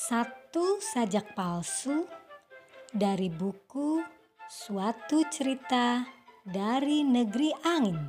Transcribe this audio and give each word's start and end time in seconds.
Satu 0.00 0.80
sajak 0.80 1.36
palsu 1.36 2.08
dari 2.88 3.28
buku 3.28 4.00
Suatu 4.48 5.28
Cerita 5.28 6.08
dari 6.40 7.04
Negeri 7.04 7.52
Angin. 7.60 8.08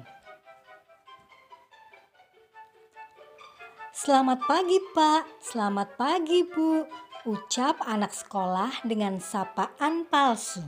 Selamat 3.92 4.40
pagi, 4.48 4.80
Pak. 4.96 5.44
Selamat 5.44 6.00
pagi, 6.00 6.48
Bu. 6.48 6.88
Ucap 7.28 7.84
anak 7.84 8.16
sekolah 8.16 8.88
dengan 8.88 9.20
sapaan 9.20 10.08
palsu. 10.08 10.64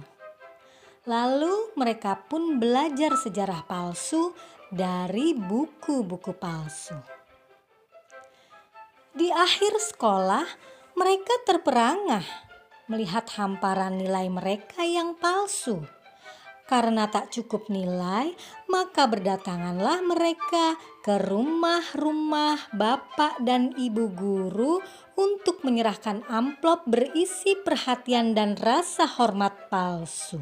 Lalu 1.08 1.72
mereka 1.80 2.20
pun 2.20 2.60
belajar 2.60 3.16
sejarah 3.16 3.64
palsu 3.64 4.36
dari 4.68 5.32
buku-buku 5.32 6.36
palsu. 6.36 7.00
Di 9.16 9.32
akhir 9.32 9.80
sekolah, 9.80 10.74
mereka 10.94 11.34
terperangah 11.46 12.26
melihat 12.88 13.26
hamparan 13.40 13.98
nilai 13.98 14.28
mereka 14.28 14.84
yang 14.84 15.16
palsu. 15.18 15.82
Karena 16.64 17.12
tak 17.12 17.28
cukup 17.28 17.68
nilai, 17.68 18.32
maka 18.72 19.04
berdatanganlah 19.04 20.00
mereka 20.00 20.80
ke 21.04 21.20
rumah-rumah 21.20 22.72
bapak 22.72 23.44
dan 23.44 23.76
ibu 23.76 24.08
guru 24.16 24.80
untuk 25.20 25.60
menyerahkan 25.68 26.24
amplop 26.32 26.88
berisi 26.88 27.60
perhatian 27.60 28.32
dan 28.32 28.56
rasa 28.56 29.04
hormat 29.06 29.68
palsu. 29.68 30.40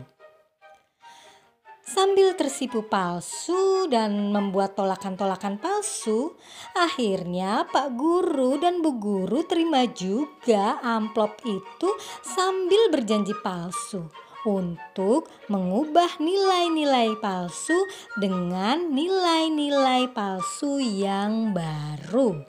Sambil 1.91 2.31
tersipu 2.39 2.87
palsu 2.87 3.83
dan 3.91 4.31
membuat 4.31 4.79
tolakan-tolakan 4.79 5.59
palsu, 5.59 6.39
akhirnya 6.71 7.67
Pak 7.67 7.99
Guru 7.99 8.55
dan 8.55 8.79
Bu 8.79 8.95
Guru 8.95 9.43
terima 9.43 9.83
juga 9.91 10.79
amplop 10.79 11.43
itu 11.43 11.91
sambil 12.23 12.87
berjanji 12.95 13.35
palsu 13.43 14.07
untuk 14.47 15.27
mengubah 15.51 16.15
nilai-nilai 16.15 17.19
palsu 17.19 17.75
dengan 18.15 18.87
nilai-nilai 18.95 20.07
palsu 20.15 20.79
yang 20.79 21.51
baru. 21.51 22.39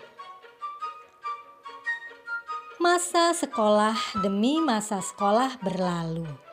Masa 2.78 3.34
sekolah 3.34 4.22
demi 4.22 4.62
masa 4.62 5.02
sekolah 5.02 5.58
berlalu 5.58 6.51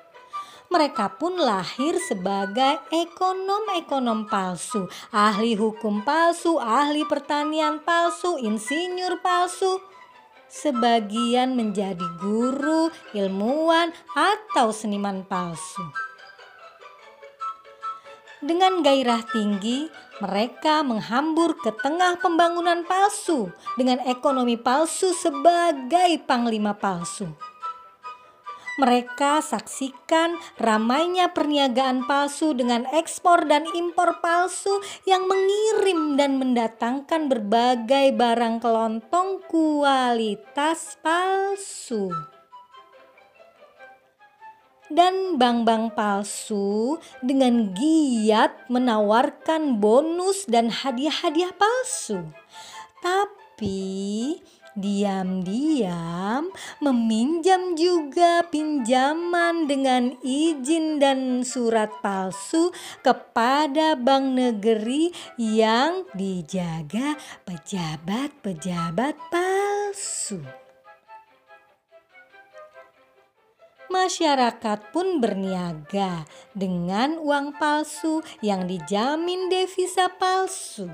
mereka 0.70 1.10
pun 1.18 1.34
lahir 1.34 1.98
sebagai 1.98 2.78
ekonom-ekonom 2.94 4.30
palsu, 4.30 4.86
ahli 5.10 5.58
hukum 5.58 6.06
palsu, 6.06 6.62
ahli 6.62 7.04
pertanian 7.10 7.82
palsu, 7.82 8.38
insinyur 8.38 9.18
palsu. 9.20 9.82
Sebagian 10.50 11.54
menjadi 11.54 12.06
guru, 12.18 12.90
ilmuwan, 13.14 13.94
atau 14.14 14.74
seniman 14.74 15.26
palsu. 15.26 15.86
Dengan 18.40 18.80
gairah 18.80 19.26
tinggi, 19.30 19.92
mereka 20.24 20.80
menghambur 20.80 21.60
ke 21.60 21.76
tengah 21.76 22.18
pembangunan 22.24 22.88
palsu 22.88 23.52
dengan 23.76 24.00
ekonomi 24.08 24.56
palsu 24.56 25.12
sebagai 25.12 26.24
panglima 26.24 26.72
palsu. 26.72 27.49
Mereka 28.80 29.44
saksikan 29.44 30.40
ramainya 30.56 31.36
perniagaan 31.36 32.08
palsu 32.08 32.56
dengan 32.56 32.88
ekspor 32.96 33.44
dan 33.44 33.68
impor 33.76 34.24
palsu 34.24 34.72
yang 35.04 35.28
mengirim 35.28 36.16
dan 36.16 36.40
mendatangkan 36.40 37.28
berbagai 37.28 38.16
barang 38.16 38.64
kelontong 38.64 39.44
kualitas 39.52 40.96
palsu. 41.04 42.08
Dan 44.88 45.36
bank-bank 45.36 46.00
palsu 46.00 46.96
dengan 47.20 47.76
giat 47.76 48.72
menawarkan 48.72 49.84
bonus 49.84 50.48
dan 50.48 50.72
hadiah-hadiah 50.72 51.52
palsu. 51.52 52.32
Tapi 53.04 54.40
diam-diam 54.80 56.48
meminjam 56.80 57.76
juga 57.76 58.48
pinjaman 58.48 59.68
dengan 59.68 60.16
izin 60.24 60.98
dan 61.04 61.44
surat 61.44 61.92
palsu 62.00 62.72
kepada 63.04 64.00
bank 64.00 64.40
negeri 64.40 65.12
yang 65.36 66.08
dijaga 66.16 67.20
pejabat-pejabat 67.44 69.16
palsu. 69.28 70.40
Masyarakat 73.90 74.94
pun 74.94 75.18
berniaga 75.18 76.24
dengan 76.54 77.18
uang 77.18 77.58
palsu 77.58 78.22
yang 78.46 78.70
dijamin 78.70 79.50
devisa 79.50 80.14
palsu. 80.14 80.94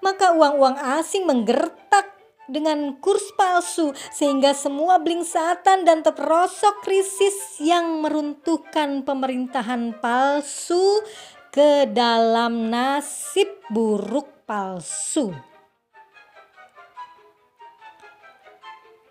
Maka 0.00 0.32
uang-uang 0.32 0.80
asing 0.98 1.28
menggertak 1.28 2.17
dengan 2.48 2.96
kurs 2.98 3.30
palsu 3.36 3.92
sehingga 4.10 4.56
semua 4.56 4.98
blingsatan 4.98 5.84
dan 5.84 6.00
terperosok 6.02 6.82
krisis 6.82 7.60
yang 7.60 8.00
meruntuhkan 8.00 9.04
pemerintahan 9.04 9.94
palsu 10.00 11.04
ke 11.52 11.86
dalam 11.92 12.72
nasib 12.72 13.48
buruk 13.68 14.44
palsu. 14.48 15.32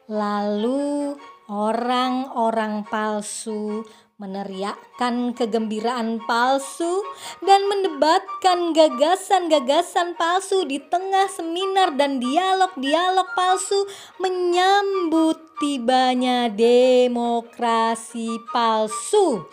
Lalu 0.08 1.14
orang-orang 1.48 2.84
palsu 2.84 3.88
meneriakkan 4.18 5.38
kegembiraan 5.38 6.18
palsu 6.26 7.06
dan 7.46 7.70
mendebatkan 7.70 8.74
gagasan-gagasan 8.74 10.18
palsu 10.18 10.66
di 10.66 10.82
tengah 10.82 11.30
seminar 11.30 11.94
dan 11.96 12.18
dialog-dialog 12.18 13.30
palsu 13.38 13.86
menyambut 14.18 15.38
tibanya 15.62 16.50
demokrasi 16.50 18.42
palsu 18.50 19.46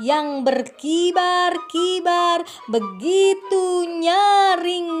yang 0.00 0.40
berkibar-kibar 0.44 2.44
begitu 2.68 3.88
nyaring 3.96 4.92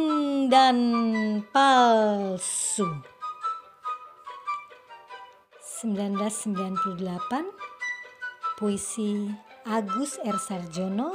dan 0.48 0.80
palsu. 1.52 2.61
1998 5.84 7.44
Puisi 8.58 9.34
Agus 9.64 10.18
R. 10.24 10.38
Sarjono 10.38 11.12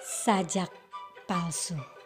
Sajak 0.00 0.70
Palsu 1.28 2.01